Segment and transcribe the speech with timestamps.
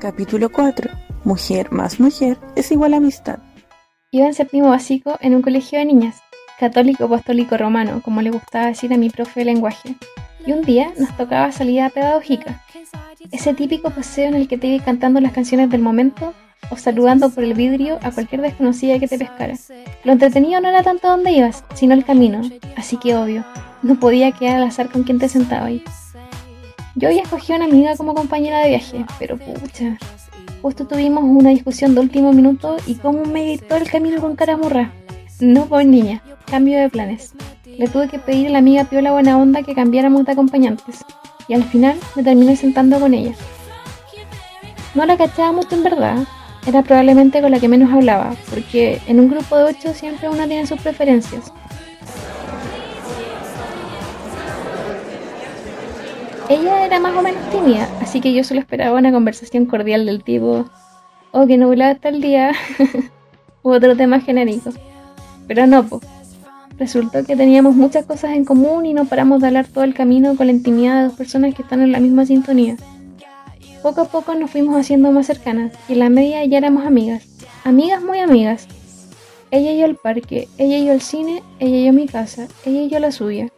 [0.00, 0.90] Capítulo 4.
[1.24, 3.38] Mujer más mujer es igual amistad.
[4.10, 6.22] Iba en séptimo básico en un colegio de niñas,
[6.58, 9.96] católico apostólico romano, como le gustaba decir a mi profe de lenguaje.
[10.46, 12.64] Y un día nos tocaba salida pedagógica.
[13.30, 16.32] Ese típico paseo en el que te ibas cantando las canciones del momento
[16.70, 19.54] o saludando por el vidrio a cualquier desconocida que te pescara.
[20.04, 22.40] Lo entretenido no era tanto dónde ibas, sino el camino,
[22.74, 23.44] así que obvio,
[23.82, 25.84] no podía quedar al azar con quién te sentaba ahí.
[27.00, 29.96] Yo había escogido a una amiga como compañera de viaje, pero pucha.
[30.60, 34.58] Justo tuvimos una discusión de último minuto y como me gritó el camino con cara
[34.58, 34.92] morra.
[35.40, 37.32] No, pues niña, cambio de planes.
[37.64, 41.02] Le tuve que pedir a la amiga Piola Buena Onda que cambiáramos de acompañantes.
[41.48, 43.32] Y al final me terminé sentando con ella.
[44.94, 46.18] No la cachaba mucho en verdad.
[46.66, 50.46] Era probablemente con la que menos hablaba, porque en un grupo de ocho siempre uno
[50.46, 51.50] tiene sus preferencias.
[56.50, 60.24] Ella era más o menos tímida, así que yo solo esperaba una conversación cordial del
[60.24, 60.68] tipo,
[61.30, 62.50] oh, que nublado está el día,
[63.62, 64.70] u otro tema genérico.
[65.46, 66.02] Pero no, pues.
[66.76, 70.36] Resultó que teníamos muchas cosas en común y no paramos de hablar todo el camino
[70.36, 72.74] con la intimidad de dos personas que están en la misma sintonía.
[73.80, 77.28] Poco a poco nos fuimos haciendo más cercanas y en la media ya éramos amigas.
[77.62, 78.66] Amigas muy amigas.
[79.52, 82.08] Ella y yo al parque, ella y yo al cine, ella y yo a mi
[82.08, 83.50] casa, ella y yo a la suya.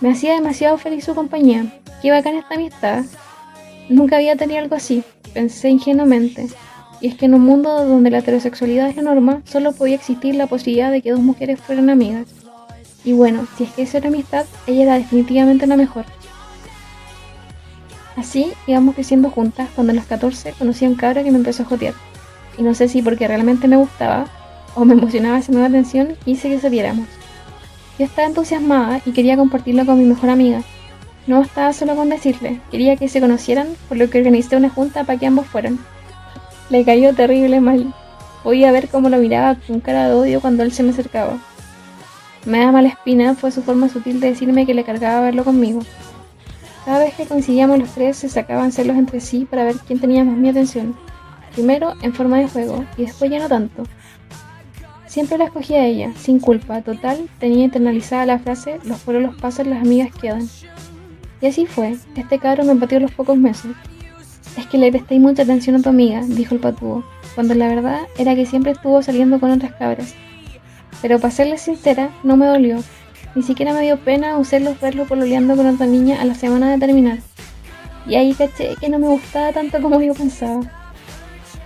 [0.00, 3.04] Me hacía demasiado feliz su compañía, Qué bacán esta amistad.
[3.88, 5.02] Nunca había tenido algo así,
[5.32, 6.48] pensé ingenuamente.
[7.00, 10.34] Y es que en un mundo donde la heterosexualidad es la norma, solo podía existir
[10.34, 12.26] la posibilidad de que dos mujeres fueran amigas.
[13.04, 16.04] Y bueno, si es que esa era amistad, ella era definitivamente la mejor.
[18.16, 21.62] Así íbamos creciendo juntas cuando a los 14 conocí a un cabra que me empezó
[21.62, 21.94] a jotear.
[22.58, 24.26] Y no sé si porque realmente me gustaba
[24.74, 27.08] o me emocionaba esa nueva atención, quise que saliéramos.
[27.98, 30.62] Yo estaba entusiasmada y quería compartirlo con mi mejor amiga,
[31.26, 35.02] no estaba solo con decirle, quería que se conocieran, por lo que organizé una junta
[35.02, 35.78] para que ambos fueran.
[36.70, 37.92] Le cayó terrible mal.
[38.44, 41.38] Podía ver cómo lo miraba con cara de odio cuando él se me acercaba.
[42.44, 45.80] Me da mala espina fue su forma sutil de decirme que le cargaba verlo conmigo.
[46.84, 50.22] Cada vez que coincidíamos los tres se sacaban celos entre sí para ver quién tenía
[50.22, 50.94] más mi atención.
[51.54, 53.82] Primero en forma de juego y después ya no tanto.
[55.16, 59.80] Siempre la escogía ella, sin culpa, total, tenía internalizada la frase los pueblos pasan, las
[59.80, 60.46] amigas quedan.
[61.40, 63.70] Y así fue, este cabro me empatió los pocos meses.
[64.58, 67.02] Es que le presté mucha atención a tu amiga, dijo el patúo,
[67.34, 70.14] cuando la verdad era que siempre estuvo saliendo con otras cabras.
[71.00, 72.84] Pero para serle sincera, no me dolió.
[73.34, 76.78] Ni siquiera me dio pena usarlos verlo pololeando con otra niña a la semana de
[76.78, 77.20] terminar.
[78.06, 80.60] Y ahí caché que no me gustaba tanto como yo pensaba.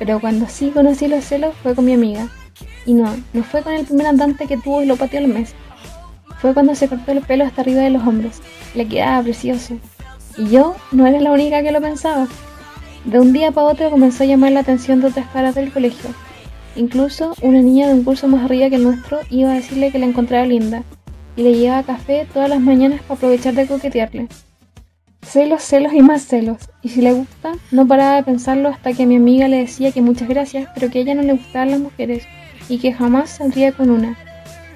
[0.00, 2.28] Pero cuando sí conocí los celos fue con mi amiga.
[2.86, 5.54] Y no, no fue con el primer andante que tuvo y lo pateó al mes.
[6.40, 8.40] Fue cuando se cortó el pelo hasta arriba de los hombros.
[8.74, 9.76] Le quedaba precioso.
[10.38, 12.28] Y yo no era la única que lo pensaba.
[13.04, 16.10] De un día para otro comenzó a llamar la atención de otras caras del colegio.
[16.76, 19.98] Incluso una niña de un curso más arriba que el nuestro iba a decirle que
[19.98, 20.82] la encontraba linda
[21.36, 24.28] y le llevaba café todas las mañanas para aprovechar de coquetearle.
[25.22, 26.58] Celos, celos y más celos.
[26.82, 30.02] Y si le gusta, no paraba de pensarlo hasta que mi amiga le decía que
[30.02, 32.24] muchas gracias, pero que a ella no le gustaban las mujeres
[32.68, 34.16] y que jamás saldría con una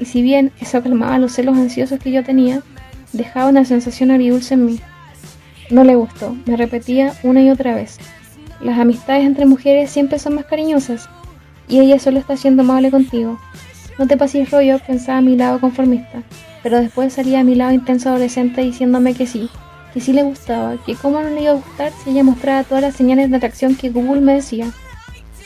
[0.01, 2.63] y si bien eso calmaba los celos ansiosos que yo tenía,
[3.13, 4.81] dejaba una sensación agridulce en mí.
[5.71, 7.99] No le gustó, me repetía una y otra vez.
[8.61, 11.09] Las amistades entre mujeres siempre son más cariñosas,
[11.69, 13.39] y ella solo está siendo amable contigo.
[13.99, 16.23] No te pases rollo, pensaba a mi lado conformista,
[16.63, 19.51] pero después salía a mi lado intenso adolescente diciéndome que sí,
[19.93, 22.83] que sí le gustaba, que cómo no le iba a gustar si ella mostraba todas
[22.83, 24.71] las señales de atracción que Google me decía.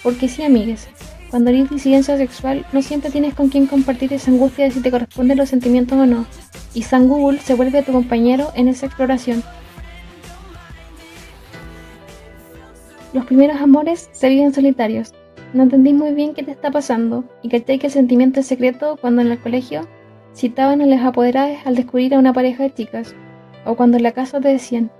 [0.03, 0.87] Porque sí, amigues,
[1.34, 4.93] cuando eres disidencia sexual, no siempre tienes con quién compartir esa angustia de si te
[4.93, 6.27] corresponden los sentimientos o no,
[6.75, 9.43] y San Google se vuelve tu compañero en esa exploración.
[13.12, 15.12] Los primeros amores se viven solitarios.
[15.55, 18.97] No entendí muy bien qué te está pasando, y caché que el sentimiento es secreto
[19.01, 19.89] cuando en el colegio
[20.37, 23.12] citaban a las apoderadas al descubrir a una pareja de chicas,
[23.65, 24.93] o cuando en la casa te decían,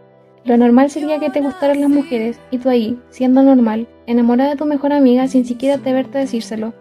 [0.45, 4.57] lo normal sería que te gustaran las mujeres y tú ahí, siendo normal, enamorada de
[4.57, 6.75] tu mejor amiga sin siquiera atreverte a decírselo.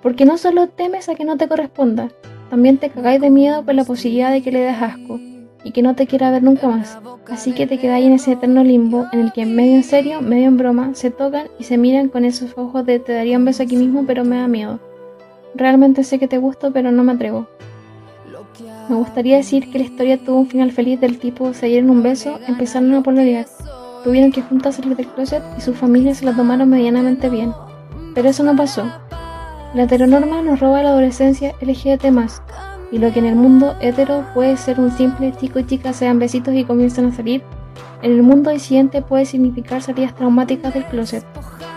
[0.00, 2.10] Porque no solo temes a que no te corresponda,
[2.50, 5.18] también te cagáis de miedo por la posibilidad de que le des asco
[5.64, 6.98] y que no te quiera ver nunca más.
[7.28, 10.46] Así que te quedáis en ese eterno limbo en el que medio en serio, medio
[10.46, 13.64] en broma, se tocan y se miran con esos ojos de te daría un beso
[13.64, 14.78] aquí mismo pero me da miedo.
[15.56, 17.48] Realmente sé que te gusto pero no me atrevo.
[18.88, 22.02] Me gustaría decir que la historia tuvo un final feliz del tipo se dieron un
[22.02, 23.46] beso, empezaron a pololear,
[24.04, 27.52] tuvieron que juntas salir del closet y sus familias se lo tomaron medianamente bien.
[28.14, 28.84] Pero eso no pasó.
[29.74, 32.06] La heteronorma nos roba la adolescencia LGBT+,
[32.92, 36.06] y lo que en el mundo hetero puede ser un simple chico y chica se
[36.06, 37.42] dan besitos y comienzan a salir,
[38.02, 41.24] en el mundo disidente puede significar salidas traumáticas del closet,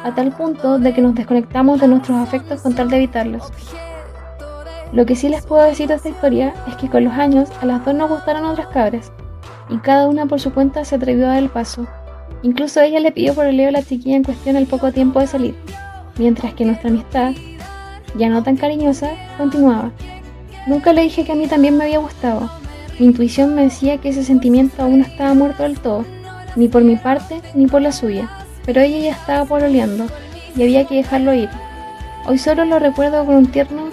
[0.04, 3.52] a tal punto de que nos desconectamos de nuestros afectos con tal de evitarlos.
[4.94, 7.66] Lo que sí les puedo decir de esta historia es que con los años a
[7.66, 9.12] las dos nos gustaron otras cabras,
[9.68, 11.88] y cada una por su cuenta se atrevió a dar el paso.
[12.44, 15.20] Incluso ella le pidió por el leo a la chiquilla en cuestión el poco tiempo
[15.20, 15.56] de salir,
[16.20, 17.32] mientras que nuestra amistad,
[18.16, 19.92] ya no tan cariñosa, continuaba.
[20.68, 22.48] Nunca le dije que a mí también me había gustado.
[23.00, 26.06] Mi intuición me decía que ese sentimiento aún no estaba muerto del todo,
[26.56, 28.30] ni por mi parte ni por la suya,
[28.64, 30.06] pero ella ya estaba pololeando
[30.56, 31.50] y había que dejarlo ir.
[32.28, 33.90] Hoy solo lo recuerdo con un tierno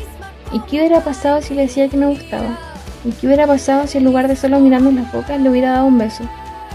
[0.52, 2.58] ¿y qué hubiera pasado si le decía que me gustaba?
[3.04, 5.86] ¿Y qué hubiera pasado si en lugar de solo mirarnos las bocas le hubiera dado
[5.86, 6.24] un beso?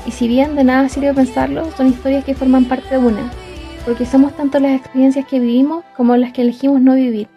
[0.06, 3.32] Y si bien de nada sirve pensarlo, son historias que forman parte de una,
[3.86, 7.28] porque somos tanto las experiencias que vivimos como las que elegimos no vivir.